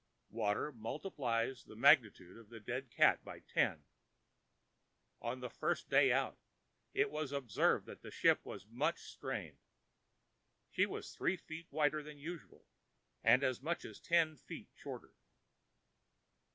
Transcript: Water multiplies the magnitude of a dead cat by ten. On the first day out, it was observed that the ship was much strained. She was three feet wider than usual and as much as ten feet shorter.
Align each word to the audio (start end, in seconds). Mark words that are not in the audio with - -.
Water 0.31 0.71
multiplies 0.71 1.63
the 1.65 1.75
magnitude 1.75 2.35
of 2.35 2.51
a 2.51 2.59
dead 2.59 2.89
cat 2.89 3.23
by 3.23 3.41
ten. 3.41 3.83
On 5.21 5.41
the 5.41 5.49
first 5.51 5.91
day 5.91 6.11
out, 6.11 6.39
it 6.91 7.11
was 7.11 7.31
observed 7.31 7.85
that 7.85 8.01
the 8.01 8.09
ship 8.09 8.43
was 8.43 8.65
much 8.65 8.99
strained. 9.01 9.59
She 10.71 10.87
was 10.87 11.11
three 11.13 11.37
feet 11.37 11.67
wider 11.69 12.01
than 12.01 12.17
usual 12.17 12.65
and 13.23 13.43
as 13.43 13.61
much 13.61 13.85
as 13.85 13.99
ten 13.99 14.37
feet 14.37 14.69
shorter. 14.73 15.13